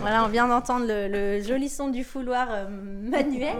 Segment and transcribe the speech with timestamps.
[0.00, 3.56] Voilà, on vient d'entendre le, joli son du fouloir euh, manuel.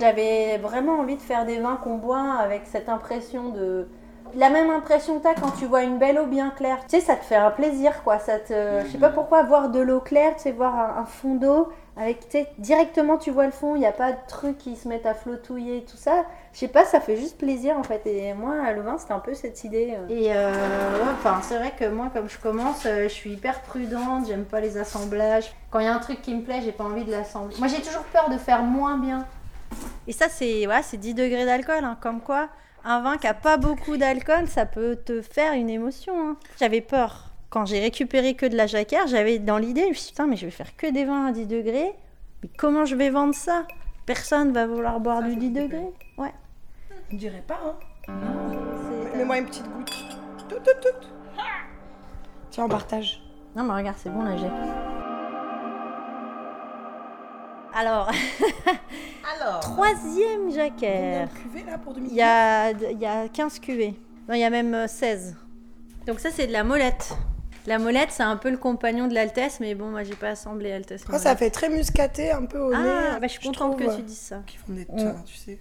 [0.00, 3.86] J'avais vraiment envie de faire des vins qu'on boit avec cette impression de.
[4.34, 6.78] La même impression que t'as quand tu vois une belle eau bien claire.
[6.88, 8.18] Tu sais, ça te fait un plaisir, quoi.
[8.18, 8.82] Ça te...
[8.84, 12.20] Je sais pas pourquoi voir de l'eau claire, tu sais, voir un, fond d'eau avec,
[12.20, 14.88] tu sais, directement tu vois le fond, il n'y a pas de trucs qui se
[14.88, 16.24] mettent à flottouiller et tout ça.
[16.52, 18.00] Je sais pas, ça fait juste plaisir en fait.
[18.06, 19.94] Et moi, le vin, c'était un peu cette idée.
[19.96, 20.08] euh.
[20.08, 20.52] Et euh,
[21.12, 24.60] enfin, c'est vrai que moi, comme je commence, euh, je suis hyper prudente, j'aime pas
[24.60, 25.52] les assemblages.
[25.70, 27.56] Quand il y a un truc qui me plaît, j'ai pas envie de l'assembler.
[27.58, 29.26] Moi, j'ai toujours peur de faire moins bien.
[30.08, 32.48] Et ça, c'est ouais, c'est 10 degrés d'alcool, hein, comme quoi
[32.84, 36.12] un vin qui a pas beaucoup d'alcool, ça peut te faire une émotion.
[36.30, 36.36] hein.
[36.58, 37.26] J'avais peur.
[37.50, 40.26] Quand j'ai récupéré que de la jacquère, j'avais dans l'idée, je me suis dit, putain,
[40.26, 41.92] mais je vais faire que des vins à 10 degrés.
[42.42, 43.66] Mais comment je vais vendre ça?
[44.06, 45.68] Personne va vouloir boire Ça, du c'est 10 compliqué.
[45.68, 45.92] degrés.
[46.18, 46.32] Ouais.
[47.10, 47.58] Je dirais pas,
[48.08, 48.12] hein.
[49.16, 49.90] Mets-moi une petite goutte.
[50.48, 51.06] Tout, tout, tout.
[52.50, 53.20] Tiens, on partage.
[53.56, 54.46] Non, mais regarde, c'est bon, là, j'ai.
[57.74, 58.10] Alors,
[59.36, 59.60] Alors.
[59.60, 60.50] troisième
[61.78, 63.94] pour Il 2000 y a, il y a 15 cuvées.
[64.28, 65.36] Non, il y a même euh, 16.
[66.06, 67.12] Donc ça, c'est de la molette.
[67.66, 70.72] La molette, c'est un peu le compagnon de l'Altesse, mais bon, moi, j'ai pas assemblé
[70.72, 71.04] Altesse.
[71.12, 72.76] Ah, ça fait très muscaté un peu au nez.
[73.12, 74.42] Ah, bah, je suis contente que euh, tu dises ça.
[74.46, 75.24] Qui font des Mm.
[75.26, 75.58] tu sais.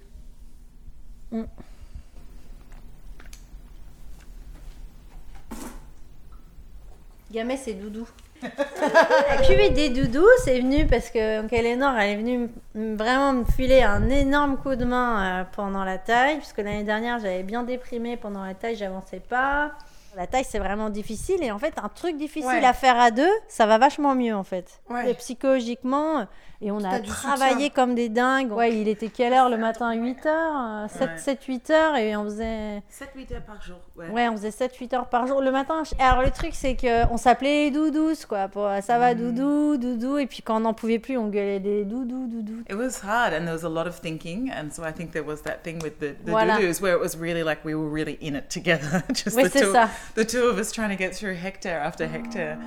[7.32, 8.08] Gamay, c'est Doudou.
[8.42, 13.46] La cuvée des Doudous, c'est venu parce que donc, Eleanor, elle est venue vraiment me
[13.46, 17.64] filer un énorme coup de main euh, pendant la taille, puisque l'année dernière, j'avais bien
[17.64, 19.72] déprimé pendant la taille, j'avançais pas.
[20.20, 22.66] La taille, c'est vraiment difficile, et en fait, un truc difficile Ouais.
[22.66, 24.82] à faire à deux, ça va vachement mieux, en fait.
[24.90, 25.10] Ouais.
[25.10, 26.28] Et psychologiquement,
[26.62, 27.70] et on a travaillé soutien.
[27.70, 28.52] comme des dingues.
[28.52, 29.94] Ouais, il était quelle heure le matin?
[29.94, 30.90] 8 heures?
[30.90, 31.18] 7, Ouais.
[31.18, 32.84] 7 8 heures, et on faisait...
[32.92, 33.78] 7-8 heures par jour.
[33.96, 34.10] Ouais.
[34.10, 35.84] Ouais, on faisait 7-8 heures par jour le matin.
[36.00, 38.50] Alors le truc c'est que on s'appelait les doudous quoi.
[38.50, 40.18] Pour, ça va doudou, doudou.
[40.18, 42.64] Et puis quand on n'en pouvait plus, on gueulait des doudous, doudou.
[42.70, 45.24] It was hard, and there was a lot of thinking, and so I think there
[45.26, 46.58] was that thing with the, the Voilà.
[46.58, 49.50] doodoo where it was really like we were really in it together, just Oui, the
[49.50, 49.90] c'est two, ça.
[50.16, 52.58] The two of us trying to get through hectare after hectare.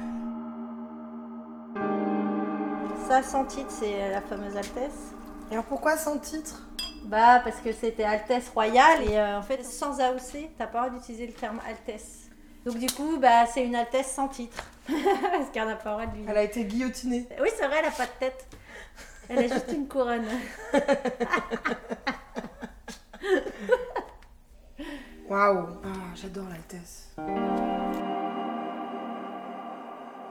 [3.09, 5.13] Ça sans titre c'est la fameuse Altesse.
[5.51, 6.63] Et alors pourquoi sans titre?
[7.05, 10.91] Bah parce que c'était Altesse royale et euh, en fait sans AOC, t'as pas le
[10.91, 12.31] droit d'utiliser le terme Altesse.
[12.65, 14.65] Donc du coup bah c'est une Altesse sans titre.
[14.87, 16.25] parce qu'elle n'a pas le droit de lui.
[16.29, 17.27] Elle a été guillotinée.
[17.41, 18.47] Oui c'est vrai, elle a pas de tête.
[19.29, 20.27] Elle a juste une couronne.
[25.33, 25.67] Waouh.
[25.83, 27.09] Ah, j'adore l'altesse.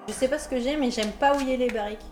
[0.07, 2.05] Je sais pas ce que j'ai, mais j'aime pas houiller les barriques.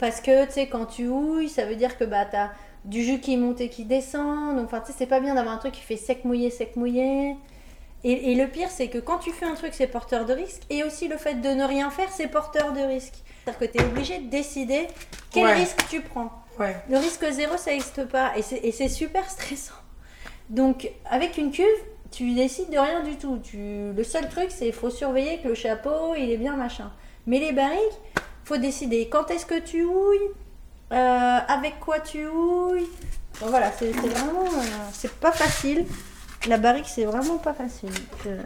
[0.00, 2.50] Parce que, tu sais, quand tu houilles, ça veut dire que bah, t'as
[2.84, 4.56] du jus qui monte et qui descend.
[4.56, 6.74] Donc, enfin, tu sais, c'est pas bien d'avoir un truc qui fait sec mouillé, sec
[6.74, 7.36] mouillé.
[8.02, 10.62] Et, et le pire, c'est que quand tu fais un truc, c'est porteur de risque.
[10.70, 13.14] Et aussi, le fait de ne rien faire, c'est porteur de risque.
[13.44, 14.88] C'est-à-dire que tu es obligé de décider
[15.30, 15.54] quel Ouais.
[15.54, 16.30] risque tu prends.
[16.58, 16.76] Ouais.
[16.90, 18.36] Le risque zéro, ça n'existe pas.
[18.36, 19.74] Et c'est et c'est super stressant.
[20.50, 21.66] Donc, avec une cuve,
[22.10, 23.38] tu décides de rien du tout.
[23.42, 23.92] Tu...
[23.92, 26.90] Le seul truc, c'est qu'il faut surveiller que le chapeau, il est bien machin.
[27.26, 27.98] Mais les barriques,
[28.44, 30.30] faut décider quand est-ce que tu houilles,
[30.92, 32.88] euh, avec quoi tu houilles.
[33.40, 34.46] Voilà, c'est c'est vraiment...
[34.46, 35.84] euh, c'est pas facile.
[36.48, 37.90] La barrique, c'est vraiment pas facile.
[38.26, 38.40] Euh,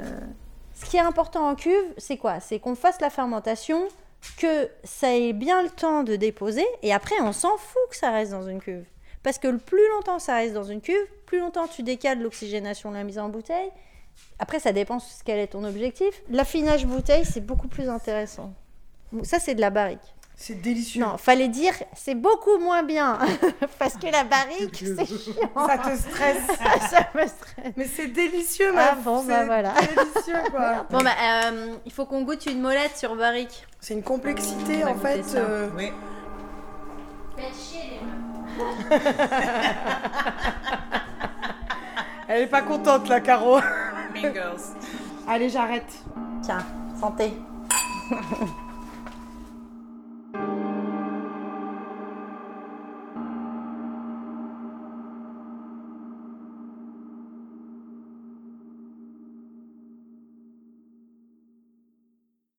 [0.74, 2.40] Ce qui est important en cuve, c'est quoi?
[2.40, 3.86] C'est qu'on fasse la fermentation,
[4.38, 8.10] que ça ait bien le temps de déposer, et après, on s'en fout que ça
[8.10, 8.84] reste dans une cuve.
[9.22, 10.96] Parce que le plus longtemps ça reste dans une cuve,
[11.26, 13.70] plus longtemps tu décales l'oxygénation de la mise en bouteille.
[14.38, 16.22] Après, ça dépend de quel est ton objectif.
[16.28, 18.52] L'affinage bouteille, c'est beaucoup plus intéressant.
[19.22, 20.00] Ça, c'est de la barrique.
[20.36, 21.00] C'est délicieux.
[21.00, 23.18] Non, fallait dire, c'est beaucoup moins bien.
[23.78, 25.66] Parce que la barrique, c'est chiant.
[25.66, 26.42] Ça te stresse.
[26.90, 27.72] ça me stresse.
[27.76, 29.04] Mais c'est délicieux, Ah meuf.
[29.04, 29.72] bon, bah C'est voilà.
[29.74, 30.86] délicieux, quoi.
[30.90, 31.10] Bon, bah,
[31.44, 33.66] euh, il faut qu'on goûte une molette sur barrique.
[33.80, 35.22] C'est une complexité, en fait.
[35.36, 35.90] euh, Oui.
[37.36, 38.31] Faites chier, les
[42.28, 43.58] Elle est pas contente, la Caro.
[44.14, 44.60] Mean girls.
[45.28, 45.92] Allez, j'arrête.
[46.42, 46.64] Tiens,
[46.98, 47.32] santé.